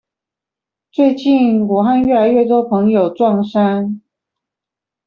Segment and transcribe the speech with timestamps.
[0.91, 4.01] 最近，我和越來越多朋友撞衫